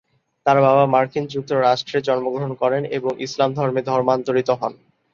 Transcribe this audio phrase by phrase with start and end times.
[0.45, 4.73] তার বাবা মার্কিন যুক্তরাষ্ট্রে জন্মগ্রহণ করেন এবং ইসলাম ধর্মে ধর্মান্তরিত হন।